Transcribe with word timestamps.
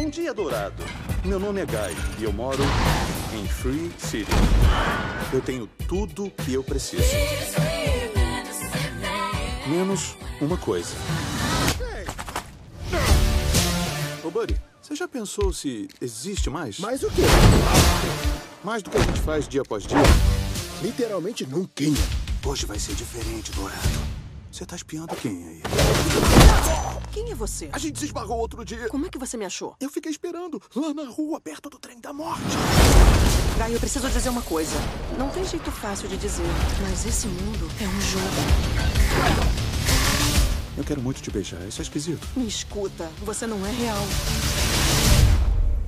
Bom 0.00 0.08
dia, 0.08 0.32
Dourado. 0.32 0.84
Meu 1.24 1.40
nome 1.40 1.60
é 1.60 1.66
Guy 1.66 2.20
e 2.20 2.22
eu 2.22 2.32
moro 2.32 2.62
em 3.34 3.48
Free 3.48 3.90
City. 3.98 4.30
Eu 5.32 5.40
tenho 5.40 5.66
tudo 5.88 6.30
que 6.30 6.54
eu 6.54 6.62
preciso. 6.62 7.02
Menos 9.66 10.16
uma 10.40 10.56
coisa. 10.56 10.94
Ô, 14.22 14.30
Buddy, 14.30 14.54
você 14.80 14.94
já 14.94 15.08
pensou 15.08 15.52
se 15.52 15.88
existe 16.00 16.48
mais? 16.48 16.78
Mais 16.78 17.02
o 17.02 17.10
quê? 17.10 17.22
Mais 18.62 18.84
do 18.84 18.90
que 18.90 18.98
a 18.98 19.00
gente 19.00 19.20
faz 19.22 19.48
dia 19.48 19.62
após 19.62 19.82
dia? 19.82 19.98
Literalmente 20.80 21.44
nunca. 21.44 21.82
Hoje 22.46 22.66
vai 22.66 22.78
ser 22.78 22.94
diferente, 22.94 23.50
Dourado. 23.50 23.80
Você 24.52 24.64
tá 24.64 24.76
espiando 24.76 25.16
quem 25.16 25.44
aí? 25.48 25.62
Quem 27.12 27.30
é 27.32 27.34
você? 27.34 27.68
A 27.72 27.78
gente 27.78 27.98
se 27.98 28.04
esbarrou 28.06 28.38
outro 28.38 28.64
dia. 28.64 28.88
Como 28.88 29.06
é 29.06 29.08
que 29.08 29.18
você 29.18 29.36
me 29.36 29.44
achou? 29.44 29.74
Eu 29.80 29.90
fiquei 29.90 30.10
esperando 30.10 30.62
lá 30.74 30.94
na 30.94 31.08
rua, 31.10 31.40
perto 31.40 31.68
do 31.68 31.78
trem 31.78 32.00
da 32.00 32.12
morte. 32.12 32.42
Guy, 33.58 33.72
eu 33.72 33.80
preciso 33.80 34.08
dizer 34.08 34.28
uma 34.28 34.42
coisa. 34.42 34.76
Não 35.18 35.28
tem 35.30 35.44
jeito 35.44 35.70
fácil 35.72 36.08
de 36.08 36.16
dizer, 36.16 36.46
mas 36.82 37.04
esse 37.04 37.26
mundo 37.26 37.68
é 37.80 37.86
um 37.88 38.00
jogo. 38.00 38.24
Eu 40.76 40.84
quero 40.84 41.00
muito 41.00 41.20
te 41.20 41.30
beijar, 41.30 41.60
isso 41.66 41.80
é 41.80 41.82
esquisito. 41.82 42.24
Me 42.36 42.46
escuta, 42.46 43.10
você 43.24 43.48
não 43.48 43.66
é 43.66 43.70
real. 43.72 44.06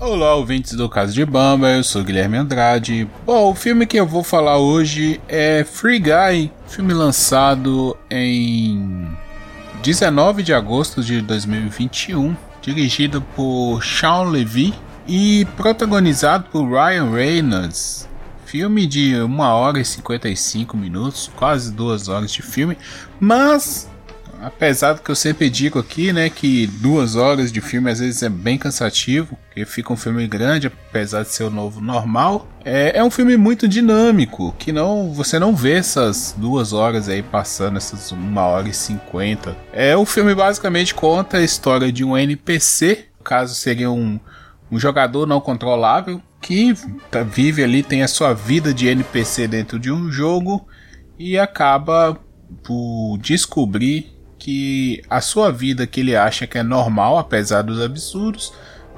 Olá, 0.01 0.35
ouvintes 0.35 0.73
do 0.73 0.89
Caso 0.89 1.13
de 1.13 1.25
Bamba, 1.25 1.69
eu 1.69 1.85
sou 1.85 2.03
Guilherme 2.03 2.39
Andrade. 2.39 3.09
Bom, 3.25 3.53
o 3.53 3.55
filme 3.55 3.87
que 3.87 3.99
eu 3.99 4.07
vou 4.07 4.25
falar 4.25 4.59
hoje 4.59 5.21
é 5.29 5.63
Free 5.63 6.01
Guy, 6.01 6.51
filme 6.67 6.93
lançado 6.93 7.97
em 8.11 9.09
19 9.83 10.43
de 10.43 10.53
agosto 10.53 11.03
de 11.03 11.23
2021, 11.23 12.37
dirigido 12.61 13.23
por 13.35 13.83
Sean 13.83 14.25
Levy 14.25 14.75
e 15.09 15.47
protagonizado 15.57 16.45
por 16.53 16.69
Ryan 16.69 17.11
Reynolds. 17.11 18.07
Filme 18.45 18.87
de 18.87 19.19
1 19.19 19.41
hora 19.41 19.81
e 19.81 19.85
55 19.85 20.77
minutos, 20.77 21.31
quase 21.35 21.73
2 21.73 22.09
horas 22.09 22.31
de 22.31 22.43
filme, 22.43 22.77
mas 23.19 23.90
apesar 24.43 24.95
do 24.95 25.03
que 25.03 25.11
eu 25.11 25.15
sempre 25.15 25.51
digo 25.51 25.79
aqui, 25.79 26.13
né, 26.13 26.31
que 26.31 26.67
duas 26.67 27.17
horas 27.17 27.53
de 27.53 27.61
filme 27.61 27.91
às 27.91 28.01
vezes 28.01 28.23
é 28.23 28.29
bem 28.29 28.59
cansativo, 28.59 29.39
porque 29.47 29.65
fica 29.65 29.93
um 29.93 29.97
filme 29.97 30.27
grande, 30.27 30.67
apesar 30.67 31.23
de 31.23 31.29
ser 31.29 31.45
o 31.45 31.51
novo 31.51 31.81
normal. 31.81 32.49
É, 32.65 32.99
é 32.99 33.05
um 33.05 33.11
filme 33.11 33.37
muito 33.37 33.69
dinâmico, 33.69 34.55
que 34.59 34.73
não 34.73 35.13
você 35.13 35.39
não 35.39 35.55
vê 35.55 35.73
essas 35.73 36.35
duas 36.37 36.73
horas 36.73 37.09
aí 37.09 37.23
passando, 37.23 37.77
essas 37.77 38.13
uma 38.13 38.43
hora 38.43 38.69
e 38.69 38.75
cinquenta. 38.75 39.57
É 39.73 39.97
o 39.97 40.05
filme 40.05 40.35
basicamente 40.35 40.95
conta 40.95 41.39
a 41.39 41.43
história 41.43 41.93
de 41.93 42.05
um 42.05 42.17
NPC, 42.17 43.07
no 43.19 43.25
caso 43.25 43.55
seria 43.55 43.91
um, 43.91 44.19
um 44.71 44.79
jogador 44.79 45.27
não 45.27 45.41
controlável 45.41 46.21
que 46.41 46.75
tá, 47.11 47.23
vive 47.23 47.63
ali, 47.63 47.83
tem 47.83 48.03
a 48.03 48.09
sua 48.09 48.33
vida 48.33 48.73
de 48.73 48.89
NPC 48.89 49.47
dentro 49.47 49.79
de 49.79 49.93
um 49.93 50.11
jogo 50.11 50.67
e 51.19 51.39
acaba 51.39 52.19
por 52.65 53.19
descobrir 53.19 54.20
que 54.41 55.03
a 55.09 55.21
sua 55.21 55.53
vida 55.53 55.87
que 55.87 56.01
ele 56.01 56.17
acha 56.17 56.47
que 56.47 56.57
é 56.57 56.63
normal, 56.63 57.19
apesar 57.19 57.61
dos 57.63 57.81
absurdos, 57.81 58.53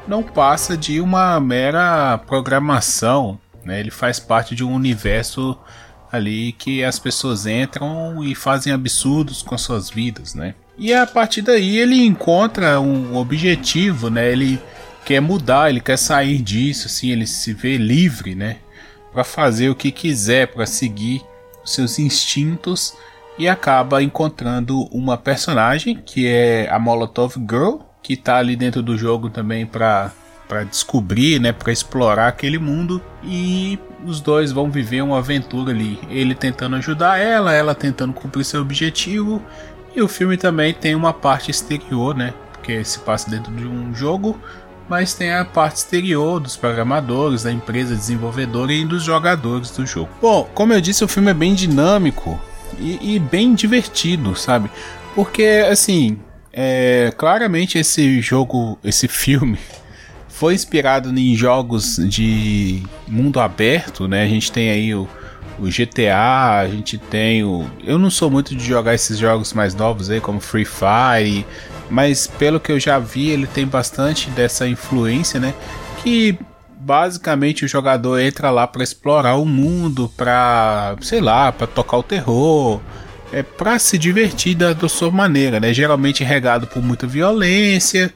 não 0.06 0.22
passa 0.22 0.76
de 0.76 1.00
uma 1.00 1.38
mera 1.40 2.16
programação. 2.16 3.38
Né? 3.64 3.80
Ele 3.80 3.90
faz 3.90 4.20
parte 4.20 4.54
de 4.54 4.64
um 4.64 4.72
universo 4.72 5.58
ali 6.10 6.52
que 6.52 6.84
as 6.84 6.98
pessoas 6.98 7.44
entram 7.44 8.22
e 8.22 8.34
fazem 8.34 8.72
absurdos 8.72 9.42
com 9.42 9.58
suas 9.58 9.90
vidas, 9.90 10.34
né? 10.34 10.54
E 10.78 10.92
a 10.92 11.06
partir 11.06 11.42
daí 11.42 11.78
ele 11.78 12.04
encontra 12.04 12.78
um 12.80 13.16
objetivo, 13.16 14.10
né? 14.10 14.30
Ele 14.30 14.60
quer 15.04 15.20
mudar, 15.20 15.70
ele 15.70 15.80
quer 15.80 15.96
sair 15.96 16.38
disso, 16.38 16.86
assim, 16.86 17.10
ele 17.10 17.26
se 17.26 17.54
vê 17.54 17.78
livre, 17.78 18.34
né? 18.34 18.58
Para 19.10 19.24
fazer 19.24 19.70
o 19.70 19.74
que 19.74 19.90
quiser, 19.90 20.48
para 20.48 20.66
seguir 20.66 21.22
seus 21.64 21.98
instintos 21.98 22.94
e 23.38 23.48
acaba 23.48 24.02
encontrando 24.02 24.84
uma 24.94 25.16
personagem 25.16 25.96
que 25.96 26.26
é 26.26 26.68
a 26.70 26.78
Molotov 26.78 27.34
Girl, 27.38 27.78
que 28.02 28.16
tá 28.16 28.36
ali 28.36 28.56
dentro 28.56 28.82
do 28.82 28.96
jogo 28.96 29.30
também 29.30 29.66
para 29.66 30.10
para 30.48 30.64
descobrir, 30.64 31.40
né, 31.40 31.50
para 31.50 31.72
explorar 31.72 32.28
aquele 32.28 32.58
mundo 32.58 33.00
e 33.24 33.78
os 34.04 34.20
dois 34.20 34.52
vão 34.52 34.70
viver 34.70 35.00
uma 35.00 35.16
aventura 35.16 35.72
ali, 35.72 35.98
ele 36.10 36.34
tentando 36.34 36.76
ajudar 36.76 37.18
ela, 37.18 37.54
ela 37.54 37.74
tentando 37.74 38.12
cumprir 38.12 38.44
seu 38.44 38.60
objetivo. 38.60 39.42
E 39.96 40.02
o 40.02 40.08
filme 40.08 40.36
também 40.36 40.74
tem 40.74 40.94
uma 40.94 41.14
parte 41.14 41.50
exterior, 41.50 42.14
né, 42.14 42.34
porque 42.52 42.84
se 42.84 42.98
passa 42.98 43.30
dentro 43.30 43.50
de 43.50 43.66
um 43.66 43.94
jogo, 43.94 44.38
mas 44.90 45.14
tem 45.14 45.32
a 45.32 45.42
parte 45.42 45.76
exterior 45.76 46.38
dos 46.38 46.54
programadores, 46.54 47.44
da 47.44 47.52
empresa 47.52 47.94
desenvolvedora 47.94 48.74
e 48.74 48.84
dos 48.84 49.02
jogadores 49.02 49.70
do 49.70 49.86
jogo. 49.86 50.10
Bom, 50.20 50.50
como 50.52 50.74
eu 50.74 50.82
disse, 50.82 51.02
o 51.02 51.08
filme 51.08 51.30
é 51.30 51.34
bem 51.34 51.54
dinâmico, 51.54 52.38
e, 52.78 53.14
e 53.14 53.18
bem 53.18 53.54
divertido, 53.54 54.36
sabe? 54.36 54.70
Porque, 55.14 55.64
assim, 55.70 56.18
é, 56.52 57.12
claramente 57.16 57.78
esse 57.78 58.20
jogo, 58.20 58.78
esse 58.84 59.08
filme, 59.08 59.58
foi 60.28 60.54
inspirado 60.54 61.16
em 61.16 61.34
jogos 61.36 61.96
de 61.96 62.82
mundo 63.06 63.40
aberto, 63.40 64.08
né? 64.08 64.22
A 64.22 64.28
gente 64.28 64.50
tem 64.50 64.70
aí 64.70 64.94
o, 64.94 65.08
o, 65.58 65.64
GTA, 65.64 66.60
a 66.60 66.68
gente 66.68 66.98
tem 66.98 67.44
o. 67.44 67.66
Eu 67.84 67.98
não 67.98 68.10
sou 68.10 68.30
muito 68.30 68.54
de 68.54 68.64
jogar 68.64 68.94
esses 68.94 69.18
jogos 69.18 69.52
mais 69.52 69.74
novos 69.74 70.10
aí, 70.10 70.20
como 70.20 70.40
Free 70.40 70.64
Fire, 70.64 71.46
mas 71.88 72.26
pelo 72.26 72.58
que 72.58 72.72
eu 72.72 72.80
já 72.80 72.98
vi, 72.98 73.30
ele 73.30 73.46
tem 73.46 73.66
bastante 73.66 74.30
dessa 74.30 74.66
influência, 74.66 75.38
né? 75.38 75.54
Que 76.02 76.38
basicamente 76.84 77.64
o 77.64 77.68
jogador 77.68 78.18
entra 78.18 78.50
lá 78.50 78.66
para 78.66 78.82
explorar 78.82 79.36
o 79.36 79.46
mundo, 79.46 80.12
para, 80.16 80.96
sei 81.00 81.20
lá, 81.20 81.52
para 81.52 81.66
tocar 81.66 81.98
o 81.98 82.02
terror, 82.02 82.80
é 83.32 83.42
para 83.42 83.78
se 83.78 83.96
divertir 83.96 84.54
da, 84.54 84.72
da 84.72 84.88
sua 84.88 85.10
maneira, 85.10 85.60
né? 85.60 85.72
Geralmente 85.72 86.24
regado 86.24 86.66
por 86.66 86.82
muita 86.82 87.06
violência. 87.06 88.12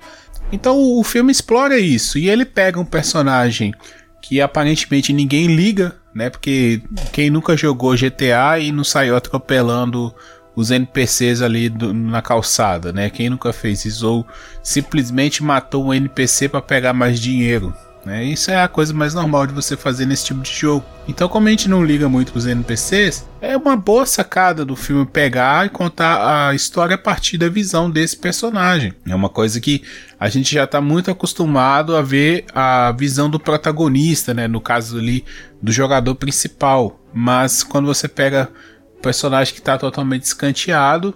Então 0.52 0.78
o 0.78 1.02
filme 1.04 1.32
explora 1.32 1.78
isso 1.78 2.18
e 2.18 2.28
ele 2.28 2.44
pega 2.44 2.78
um 2.78 2.84
personagem 2.84 3.72
que 4.20 4.40
aparentemente 4.40 5.12
ninguém 5.12 5.46
liga, 5.46 5.94
né? 6.14 6.28
Porque 6.28 6.82
quem 7.12 7.30
nunca 7.30 7.56
jogou 7.56 7.96
GTA 7.96 8.58
e 8.58 8.72
não 8.72 8.84
saiu 8.84 9.16
atropelando 9.16 10.12
os 10.56 10.70
NPCs 10.70 11.42
ali 11.42 11.68
do, 11.68 11.92
na 11.92 12.20
calçada, 12.20 12.92
né? 12.92 13.10
Quem 13.10 13.30
nunca 13.30 13.52
fez 13.52 13.84
isso 13.84 14.08
ou 14.08 14.26
simplesmente 14.62 15.42
matou 15.42 15.86
um 15.86 15.94
NPC 15.94 16.48
para 16.48 16.62
pegar 16.62 16.92
mais 16.92 17.20
dinheiro, 17.20 17.74
né? 18.06 18.22
Isso 18.22 18.52
é 18.52 18.62
a 18.62 18.68
coisa 18.68 18.94
mais 18.94 19.14
normal 19.14 19.48
de 19.48 19.52
você 19.52 19.76
fazer 19.76 20.06
nesse 20.06 20.26
tipo 20.26 20.40
de 20.40 20.52
jogo. 20.52 20.86
Então, 21.08 21.28
como 21.28 21.48
a 21.48 21.50
gente 21.50 21.68
não 21.68 21.84
liga 21.84 22.08
muito 22.08 22.30
para 22.30 22.38
os 22.38 22.46
NPCs, 22.46 23.26
é 23.40 23.56
uma 23.56 23.76
boa 23.76 24.06
sacada 24.06 24.64
do 24.64 24.76
filme 24.76 25.04
pegar 25.04 25.66
e 25.66 25.70
contar 25.70 26.48
a 26.48 26.54
história 26.54 26.94
a 26.94 26.98
partir 26.98 27.36
da 27.36 27.48
visão 27.48 27.90
desse 27.90 28.16
personagem. 28.16 28.94
É 29.04 29.12
uma 29.12 29.28
coisa 29.28 29.60
que 29.60 29.82
a 30.20 30.28
gente 30.28 30.54
já 30.54 30.62
está 30.62 30.80
muito 30.80 31.10
acostumado 31.10 31.96
a 31.96 32.00
ver 32.00 32.44
a 32.54 32.92
visão 32.92 33.28
do 33.28 33.40
protagonista, 33.40 34.32
né? 34.32 34.46
no 34.46 34.60
caso 34.60 34.98
ali 34.98 35.24
do 35.60 35.72
jogador 35.72 36.14
principal. 36.14 37.00
Mas 37.12 37.64
quando 37.64 37.86
você 37.86 38.06
pega 38.06 38.48
o 38.96 39.02
personagem 39.02 39.52
que 39.52 39.58
está 39.58 39.76
totalmente 39.76 40.22
escanteado, 40.22 41.12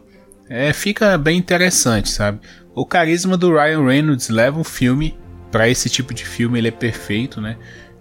é, 0.49 0.73
fica 0.73 1.17
bem 1.17 1.39
interessante, 1.39 2.09
sabe? 2.09 2.41
O 2.75 2.85
carisma 2.85 3.37
do 3.37 3.53
Ryan 3.53 3.85
Reynolds 3.85 4.29
leva 4.29 4.59
o 4.59 4.65
filme 4.65 5.17
para 5.51 5.69
esse 5.69 5.89
tipo 5.89 6.15
de 6.15 6.25
filme 6.25 6.59
ele 6.59 6.69
é 6.69 6.73
perfeito, 6.73 7.41
né? 7.41 7.57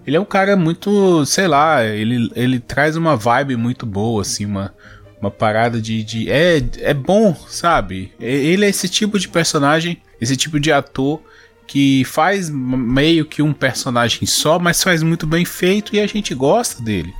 Ele 0.05 0.17
é 0.17 0.19
um 0.19 0.25
cara 0.25 0.55
muito, 0.55 1.25
sei 1.25 1.47
lá, 1.47 1.83
ele, 1.83 2.31
ele 2.35 2.59
traz 2.59 2.95
uma 2.95 3.15
vibe 3.15 3.55
muito 3.55 3.85
boa, 3.85 4.21
assim, 4.21 4.45
uma, 4.45 4.73
uma 5.21 5.29
parada 5.29 5.81
de, 5.81 6.03
de. 6.03 6.31
É, 6.31 6.61
é 6.79 6.93
bom, 6.93 7.35
sabe? 7.47 8.11
Ele 8.19 8.65
é 8.65 8.69
esse 8.69 8.87
tipo 8.89 9.19
de 9.19 9.27
personagem, 9.27 10.01
esse 10.19 10.35
tipo 10.35 10.59
de 10.59 10.71
ator 10.71 11.21
que 11.67 12.03
faz 12.05 12.49
meio 12.49 13.25
que 13.25 13.43
um 13.43 13.53
personagem 13.53 14.25
só, 14.25 14.57
mas 14.57 14.81
faz 14.81 15.03
muito 15.03 15.27
bem 15.27 15.45
feito 15.45 15.95
e 15.95 15.99
a 15.99 16.07
gente 16.07 16.33
gosta 16.33 16.81
dele. 16.81 17.13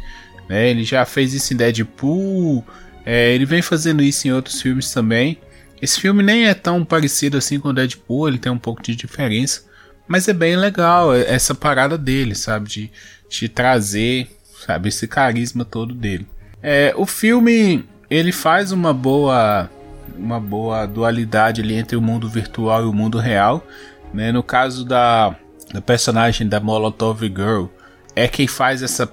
Né? 0.50 0.72
Ele 0.72 0.84
já 0.84 1.06
fez 1.06 1.36
isso 1.36 1.54
em 1.54 1.58
Deadpool, 1.58 2.66
é, 3.06 3.32
ele 3.36 3.46
vem 3.46 3.62
fazendo 3.62 4.02
isso 4.02 4.28
em 4.28 4.32
outros 4.32 4.60
filmes 4.60 4.92
também. 4.92 5.38
Esse 5.80 6.02
filme 6.02 6.24
nem 6.24 6.48
é 6.48 6.56
tão 6.56 6.84
parecido 6.84 7.38
assim 7.38 7.60
com 7.60 7.72
Deadpool, 7.72 8.28
ele 8.28 8.40
tem 8.40 8.52
um 8.52 8.58
pouco 8.58 8.82
de 8.82 8.96
diferença. 8.96 9.69
Mas 10.10 10.28
é 10.28 10.34
bem 10.34 10.56
legal 10.58 11.14
essa 11.14 11.54
parada 11.54 11.96
dele, 11.96 12.34
sabe? 12.34 12.68
De, 12.68 12.92
de 13.30 13.48
trazer, 13.48 14.28
sabe? 14.66 14.90
Esse 14.90 15.08
carisma 15.08 15.64
todo 15.64 15.94
dele. 15.94 16.28
É, 16.64 16.92
o 16.98 17.06
filme, 17.06 17.86
ele 18.10 18.32
faz 18.32 18.72
uma 18.72 18.92
boa 18.92 19.70
uma 20.18 20.40
boa 20.40 20.88
dualidade 20.88 21.62
ali 21.62 21.76
entre 21.76 21.96
o 21.96 22.02
mundo 22.02 22.28
virtual 22.28 22.84
e 22.84 22.88
o 22.88 22.94
mundo 22.94 23.20
real. 23.20 23.64
Né? 24.12 24.32
No 24.32 24.42
caso 24.42 24.84
da, 24.84 25.36
da 25.72 25.80
personagem 25.80 26.48
da 26.48 26.60
Molotov 26.60 27.22
Girl, 27.22 27.68
é 28.16 28.28
quem 28.28 28.48
faz 28.48 28.82
essa 28.82 29.08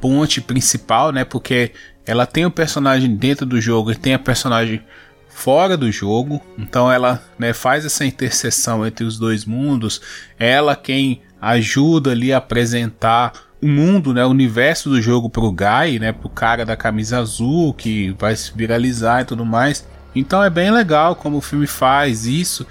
ponte 0.00 0.40
principal, 0.40 1.12
né? 1.12 1.24
Porque 1.24 1.70
ela 2.04 2.26
tem 2.26 2.44
o 2.44 2.50
personagem 2.50 3.14
dentro 3.14 3.46
do 3.46 3.60
jogo 3.60 3.92
e 3.92 3.94
tem 3.94 4.14
a 4.14 4.18
personagem 4.18 4.82
fora 5.30 5.76
do 5.76 5.90
jogo. 5.90 6.40
Então 6.58 6.90
ela 6.90 7.22
né, 7.38 7.52
faz 7.52 7.84
essa 7.84 8.04
interseção 8.04 8.86
entre 8.86 9.04
os 9.04 9.18
dois 9.18 9.44
mundos. 9.44 10.00
Ela 10.38 10.76
quem 10.76 11.22
ajuda 11.40 12.10
ali 12.10 12.32
a 12.32 12.38
apresentar 12.38 13.32
o 13.62 13.68
mundo, 13.68 14.12
né, 14.12 14.24
o 14.24 14.30
universo 14.30 14.88
do 14.88 15.00
jogo 15.00 15.28
pro 15.28 15.52
Guy, 15.52 15.98
né, 15.98 16.12
pro 16.12 16.28
cara 16.28 16.64
da 16.64 16.76
camisa 16.76 17.18
azul 17.18 17.74
que 17.74 18.14
vai 18.18 18.34
se 18.34 18.52
viralizar 18.54 19.22
e 19.22 19.24
tudo 19.24 19.44
mais. 19.44 19.86
Então 20.14 20.42
é 20.42 20.50
bem 20.50 20.70
legal 20.70 21.14
como 21.14 21.38
o 21.38 21.42
filme 21.42 21.66
faz 21.66 22.26
isso. 22.26 22.66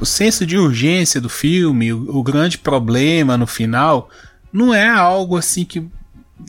O 0.00 0.04
senso 0.04 0.44
de 0.44 0.58
urgência 0.58 1.20
do 1.20 1.28
filme, 1.28 1.92
o, 1.92 2.18
o 2.18 2.22
grande 2.22 2.58
problema 2.58 3.36
no 3.36 3.46
final, 3.46 4.10
não 4.52 4.74
é 4.74 4.88
algo 4.88 5.36
assim 5.36 5.64
que 5.64 5.88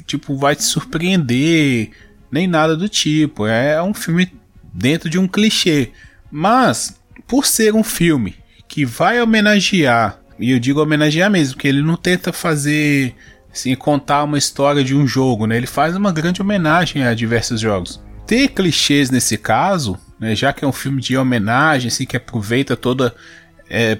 tipo 0.06 0.36
vai 0.36 0.56
te 0.56 0.64
surpreender, 0.64 1.92
nem 2.32 2.48
nada 2.48 2.76
do 2.76 2.90
tipo. 2.90 3.46
É 3.46 3.82
um 3.82 3.94
filme 3.94 4.32
dentro 4.76 5.10
de 5.10 5.18
um 5.18 5.28
clichê. 5.28 5.92
Mas 6.30 7.00
por 7.26 7.46
ser 7.46 7.74
um 7.74 7.84
filme 7.84 8.36
que 8.68 8.86
vai 8.86 9.22
homenagear, 9.22 10.20
e 10.38 10.52
eu 10.52 10.60
digo 10.60 10.82
homenagear 10.82 11.32
mesmo, 11.32 11.56
porque 11.56 11.68
ele 11.68 11.82
não 11.82 11.96
tenta 11.96 12.34
fazer 12.34 13.16
assim, 13.52 13.74
contar 13.76 14.24
uma 14.24 14.38
história 14.38 14.84
de 14.84 14.94
um 14.94 15.08
jogo, 15.08 15.48
né? 15.48 15.56
Ele 15.56 15.68
faz 15.68 15.96
uma 15.96 16.12
grande 16.12 16.42
homenagem 16.42 17.04
a 17.04 17.14
diversos 17.14 17.62
jogos. 17.62 18.04
Ter 18.28 18.50
clichês 18.50 19.10
nesse 19.10 19.38
caso, 19.38 19.98
né, 20.20 20.36
já 20.36 20.52
que 20.52 20.66
é 20.66 20.68
um 20.68 20.74
filme 20.74 21.02
de 21.02 21.16
homenagem, 21.16 21.88
assim, 21.88 22.06
que 22.06 22.18
aproveita 22.18 22.76
toda 22.76 23.16
é, 23.70 23.98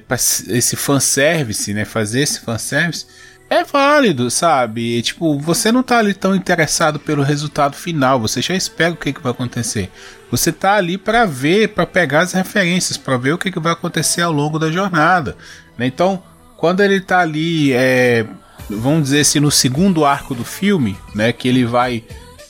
esse 0.50 0.76
fanservice, 0.76 1.74
né? 1.74 1.86
Fazer 1.86 2.22
esse 2.22 2.42
fanservice 2.42 3.06
é 3.50 3.64
válido, 3.64 4.32
sabe? 4.32 5.02
Tipo, 5.02 5.40
você 5.40 5.72
não 5.72 5.84
tá 5.84 6.00
ali 6.00 6.14
tão 6.14 6.36
interessado 6.36 7.00
pelo 7.00 7.24
resultado 7.24 7.76
final, 7.76 8.20
você 8.20 8.42
já 8.42 8.56
espera 8.56 8.94
o 8.94 8.98
que, 8.98 9.14
que 9.14 9.22
vai 9.22 9.32
acontecer. 9.32 9.92
Você 10.32 10.52
tá 10.52 10.76
ali 10.76 10.98
para 10.98 11.26
ver, 11.26 11.70
para 11.70 11.86
pegar 11.86 12.22
as 12.22 12.34
referências, 12.34 12.98
para 12.98 13.18
ver 13.18 13.34
o 13.34 13.38
que, 13.38 13.52
que 13.52 13.60
vai 13.60 13.74
acontecer 13.74 14.22
ao 14.22 14.32
longo 14.32 14.58
da 14.58 14.72
jornada. 14.72 15.38
Né? 15.78 15.86
Então, 15.86 16.22
quando 16.58 16.82
ele 16.82 17.00
tá 17.00 17.20
ali 17.20 17.72
é, 17.74 18.26
vamos 18.70 19.04
dizer 19.04 19.22
assim, 19.22 19.40
no 19.40 19.52
segundo 19.52 20.06
arco 20.06 20.34
do 20.34 20.44
filme, 20.44 20.98
né, 21.14 21.32
que 21.32 21.48
ele 21.48 21.66
vai 21.66 22.04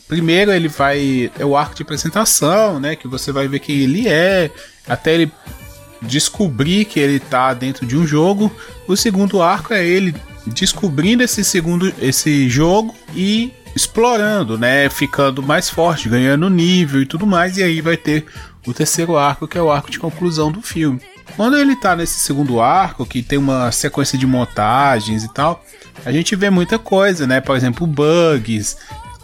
primeiro 0.07 0.51
ele 0.51 0.67
vai 0.67 1.31
é 1.37 1.45
o 1.45 1.57
arco 1.57 1.75
de 1.75 1.81
apresentação, 1.81 2.79
né, 2.79 2.95
que 2.95 3.07
você 3.07 3.31
vai 3.31 3.47
ver 3.47 3.59
quem 3.59 3.75
ele 3.77 4.07
é, 4.07 4.51
até 4.87 5.13
ele 5.13 5.31
descobrir 6.01 6.85
que 6.85 6.99
ele 6.99 7.19
tá 7.19 7.53
dentro 7.53 7.85
de 7.85 7.97
um 7.97 8.05
jogo. 8.05 8.51
O 8.87 8.95
segundo 8.95 9.41
arco 9.41 9.73
é 9.73 9.85
ele 9.85 10.13
descobrindo 10.47 11.23
esse 11.23 11.43
segundo 11.43 11.93
esse 11.99 12.49
jogo 12.49 12.95
e 13.15 13.53
explorando, 13.75 14.57
né, 14.57 14.89
ficando 14.89 15.43
mais 15.43 15.69
forte, 15.69 16.07
ganhando 16.07 16.49
nível 16.49 17.01
e 17.01 17.05
tudo 17.05 17.27
mais, 17.27 17.57
e 17.57 17.63
aí 17.63 17.81
vai 17.81 17.97
ter 17.97 18.25
o 18.65 18.73
terceiro 18.73 19.17
arco, 19.17 19.47
que 19.47 19.57
é 19.57 19.61
o 19.61 19.69
arco 19.69 19.91
de 19.91 19.99
conclusão 19.99 20.51
do 20.51 20.61
filme. 20.61 21.01
Quando 21.35 21.57
ele 21.57 21.75
tá 21.75 21.95
nesse 21.95 22.19
segundo 22.19 22.61
arco, 22.61 23.05
que 23.05 23.21
tem 23.21 23.37
uma 23.37 23.71
sequência 23.71 24.17
de 24.17 24.25
montagens 24.25 25.23
e 25.23 25.33
tal, 25.33 25.63
a 26.05 26.11
gente 26.11 26.35
vê 26.35 26.49
muita 26.49 26.79
coisa, 26.79 27.27
né? 27.27 27.41
Por 27.41 27.57
exemplo, 27.57 27.85
bugs, 27.85 28.77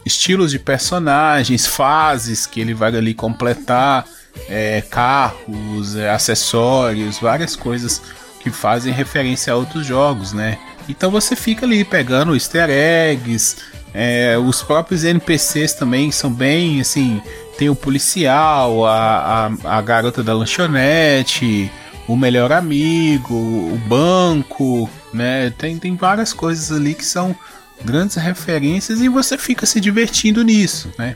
estilos 0.05 0.51
de 0.51 0.59
personagens, 0.59 1.65
fases 1.65 2.45
que 2.45 2.59
ele 2.59 2.73
vai 2.73 2.93
ali 2.93 3.13
completar, 3.13 4.05
é, 4.49 4.81
carros, 4.81 5.95
é, 5.95 6.09
acessórios, 6.09 7.19
várias 7.19 7.55
coisas 7.55 8.01
que 8.41 8.49
fazem 8.49 8.91
referência 8.91 9.53
a 9.53 9.55
outros 9.55 9.85
jogos, 9.85 10.33
né? 10.33 10.57
Então 10.91 11.09
você 11.09 11.35
fica 11.35 11.65
ali 11.65 11.85
pegando 11.85 12.35
easter 12.35 12.69
eggs, 12.69 13.55
é, 13.93 14.37
os 14.37 14.61
próprios 14.61 15.03
NPCs 15.03 15.73
também 15.73 16.11
são 16.11 16.31
bem 16.31 16.81
assim. 16.81 17.21
Tem 17.57 17.69
o 17.69 17.75
policial, 17.75 18.85
a, 18.85 19.47
a, 19.63 19.77
a 19.77 19.81
garota 19.81 20.21
da 20.21 20.33
lanchonete, 20.33 21.71
o 22.07 22.15
melhor 22.17 22.51
amigo, 22.51 23.33
o 23.33 23.81
banco, 23.87 24.89
né? 25.13 25.51
Tem, 25.57 25.77
tem 25.77 25.95
várias 25.95 26.33
coisas 26.33 26.71
ali 26.71 26.93
que 26.93 27.05
são 27.05 27.35
grandes 27.83 28.17
referências 28.17 28.99
e 28.99 29.07
você 29.07 29.37
fica 29.37 29.65
se 29.65 29.79
divertindo 29.79 30.43
nisso, 30.43 30.91
né? 30.97 31.15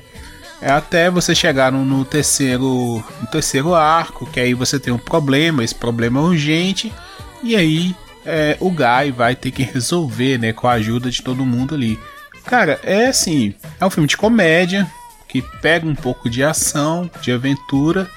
É 0.61 0.71
até 0.71 1.09
você 1.09 1.35
chegar 1.35 1.71
no, 1.71 1.83
no, 1.83 2.05
terceiro 2.05 3.03
no 3.21 3.27
terceiro 3.29 3.75
arco, 3.75 4.25
que 4.25 4.39
aí 4.39 4.53
você 4.53 4.79
tem 4.79 4.93
um 4.93 4.97
problema, 4.97 5.63
esse 5.63 5.75
problema 5.75 6.19
é 6.19 6.23
urgente, 6.23 6.93
e 7.43 7.55
aí 7.55 7.95
é, 8.25 8.57
o 8.59 8.69
Guy 8.69 9.11
vai 9.15 9.35
ter 9.35 9.51
que 9.51 9.63
resolver, 9.63 10.37
né, 10.37 10.51
com 10.51 10.67
a 10.67 10.73
ajuda 10.73 11.09
de 11.09 11.21
todo 11.21 11.45
mundo 11.45 11.75
ali. 11.75 11.99
Cara, 12.45 12.79
é 12.83 13.07
assim, 13.07 13.53
é 13.79 13.85
um 13.85 13.89
filme 13.89 14.07
de 14.07 14.17
comédia 14.17 14.89
que 15.27 15.41
pega 15.61 15.87
um 15.87 15.95
pouco 15.95 16.29
de 16.29 16.43
ação, 16.43 17.09
de 17.21 17.31
aventura, 17.31 18.09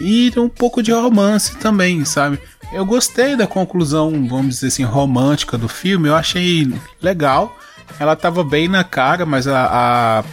e 0.00 0.32
um 0.36 0.48
pouco 0.48 0.82
de 0.82 0.90
romance 0.90 1.56
também, 1.56 2.04
sabe? 2.04 2.38
Eu 2.72 2.84
gostei 2.84 3.36
da 3.36 3.46
conclusão, 3.46 4.26
vamos 4.26 4.56
dizer 4.56 4.68
assim, 4.68 4.82
romântica 4.82 5.58
do 5.58 5.68
filme, 5.68 6.08
eu 6.08 6.16
achei 6.16 6.72
legal. 7.00 7.56
Ela 8.00 8.16
tava 8.16 8.42
bem 8.42 8.66
na 8.66 8.82
cara, 8.82 9.26
mas 9.26 9.46
a, 9.46 10.24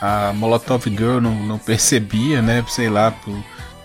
a, 0.00 0.28
a 0.28 0.32
Molotov 0.34 0.84
Girl 0.84 1.20
não, 1.20 1.34
não 1.34 1.58
percebia, 1.58 2.42
né? 2.42 2.64
Sei 2.68 2.90
lá, 2.90 3.14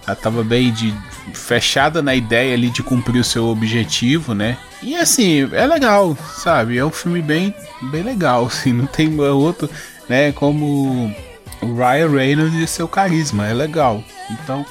ela 0.06 0.16
tava 0.16 0.44
bem 0.44 0.72
de 0.74 0.94
fechada 1.34 2.02
na 2.02 2.14
ideia 2.14 2.54
ali 2.54 2.70
de 2.70 2.84
cumprir 2.84 3.20
o 3.20 3.24
seu 3.24 3.48
objetivo, 3.48 4.34
né? 4.34 4.58
E 4.82 4.96
assim, 4.96 5.50
é 5.54 5.66
legal, 5.66 6.18
sabe? 6.36 6.78
É 6.78 6.86
um 6.86 6.92
filme 6.92 7.22
bem, 7.22 7.54
bem 7.84 8.04
legal, 8.04 8.46
assim, 8.48 8.74
não 8.74 8.86
tem 8.86 9.20
outro, 9.20 9.70
né? 10.10 10.32
Como 10.32 11.14
o 11.62 11.76
Ryan 11.76 12.10
Reynolds 12.10 12.56
e 12.56 12.68
seu 12.68 12.88
carisma, 12.88 13.48
é 13.48 13.54
legal. 13.54 14.04
Então, 14.30 14.66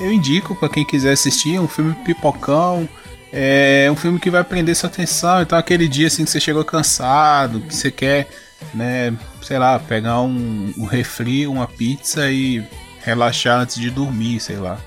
eu 0.00 0.12
indico 0.12 0.54
para 0.54 0.68
quem 0.68 0.84
quiser 0.84 1.12
assistir, 1.12 1.56
é 1.56 1.60
um 1.60 1.68
filme 1.68 1.94
pipocão, 2.04 2.88
é 3.32 3.88
um 3.90 3.96
filme 3.96 4.20
que 4.20 4.30
vai 4.30 4.44
prender 4.44 4.76
sua 4.76 4.88
atenção, 4.88 5.42
então 5.42 5.58
aquele 5.58 5.88
dia 5.88 6.06
assim 6.06 6.24
que 6.24 6.30
você 6.30 6.40
chegou 6.40 6.64
cansado, 6.64 7.60
que 7.60 7.74
você 7.74 7.90
quer, 7.90 8.28
né, 8.72 9.12
sei 9.42 9.58
lá, 9.58 9.78
pegar 9.78 10.20
um, 10.20 10.72
um 10.76 10.84
refri, 10.84 11.46
uma 11.46 11.66
pizza 11.66 12.30
e 12.30 12.64
relaxar 13.02 13.60
antes 13.60 13.76
de 13.76 13.90
dormir, 13.90 14.40
sei 14.40 14.56
lá. 14.56 14.78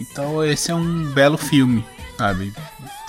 Então 0.00 0.44
esse 0.44 0.70
é 0.70 0.74
um 0.74 1.04
belo 1.12 1.36
filme, 1.36 1.84
sabe? 2.16 2.52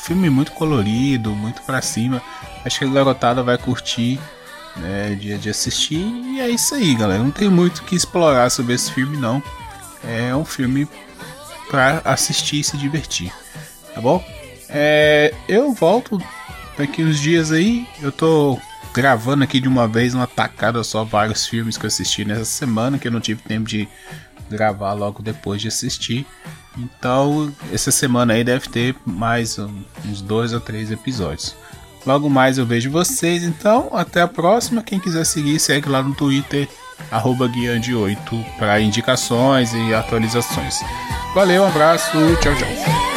Filme 0.05 0.29
muito 0.29 0.51
colorido, 0.51 1.31
muito 1.31 1.61
pra 1.63 1.81
cima. 1.81 2.21
Acho 2.63 2.79
que 2.79 2.85
a 2.85 2.89
garotada 2.89 3.41
vai 3.41 3.57
curtir 3.57 4.19
né, 4.75 5.15
dia 5.15 5.37
de 5.37 5.49
assistir. 5.49 5.97
E 5.97 6.39
é 6.39 6.49
isso 6.49 6.75
aí, 6.75 6.93
galera. 6.93 7.23
Não 7.23 7.31
tem 7.31 7.49
muito 7.49 7.79
o 7.79 7.83
que 7.83 7.95
explorar 7.95 8.49
sobre 8.51 8.73
esse 8.73 8.91
filme, 8.91 9.17
não. 9.17 9.41
É 10.03 10.35
um 10.35 10.45
filme 10.45 10.87
para 11.69 12.01
assistir 12.05 12.59
e 12.59 12.63
se 12.63 12.77
divertir, 12.77 13.33
tá 13.93 13.99
bom? 13.99 14.23
É, 14.69 15.33
eu 15.47 15.73
volto 15.73 16.21
daqui 16.77 17.03
uns 17.03 17.19
dias 17.19 17.51
aí. 17.51 17.87
Eu 17.99 18.11
tô 18.11 18.59
gravando 18.93 19.43
aqui 19.43 19.59
de 19.59 19.67
uma 19.67 19.87
vez, 19.87 20.13
uma 20.13 20.27
tacada 20.27 20.83
só, 20.83 21.03
vários 21.03 21.47
filmes 21.47 21.77
que 21.77 21.85
eu 21.85 21.87
assisti 21.87 22.23
nessa 22.23 22.45
semana, 22.45 22.99
que 22.99 23.07
eu 23.07 23.11
não 23.11 23.19
tive 23.19 23.41
tempo 23.41 23.67
de 23.67 23.87
gravar 24.49 24.93
logo 24.93 25.23
depois 25.23 25.61
de 25.61 25.67
assistir. 25.67 26.27
Então, 26.77 27.51
essa 27.71 27.91
semana 27.91 28.33
aí 28.33 28.43
deve 28.43 28.69
ter 28.69 28.95
mais 29.05 29.57
uns 29.59 30.21
dois 30.21 30.53
ou 30.53 30.59
três 30.59 30.91
episódios. 30.91 31.55
Logo 32.05 32.29
mais 32.29 32.57
eu 32.57 32.65
vejo 32.65 32.91
vocês, 32.91 33.43
então 33.43 33.89
até 33.93 34.21
a 34.21 34.27
próxima. 34.27 34.83
Quem 34.83 34.99
quiser 34.99 35.25
seguir, 35.25 35.59
segue 35.59 35.89
lá 35.89 36.03
no 36.03 36.13
Twitter, 36.13 36.67
arroba 37.11 37.47
guiande8 37.49 38.45
para 38.57 38.79
indicações 38.79 39.73
e 39.73 39.93
atualizações. 39.93 40.75
Valeu, 41.33 41.63
um 41.63 41.67
abraço, 41.67 42.11
tchau, 42.41 42.53
tchau. 42.55 43.14